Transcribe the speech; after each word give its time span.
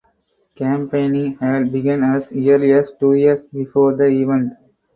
Campaigning 0.55 1.37
had 1.37 1.71
begun 1.71 2.03
as 2.03 2.31
early 2.35 2.71
as 2.73 2.91
two 2.93 3.13
years 3.13 3.45
before 3.45 3.95
the 3.95 4.05
event. 4.05 4.53